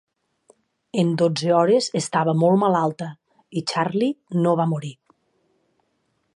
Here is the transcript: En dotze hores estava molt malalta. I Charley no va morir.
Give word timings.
En 1.01 1.11
dotze 1.21 1.51
hores 1.57 1.89
estava 1.99 2.35
molt 2.45 2.59
malalta. 2.63 3.11
I 3.61 3.65
Charley 3.73 4.13
no 4.47 4.55
va 4.63 4.69
morir. 4.75 4.93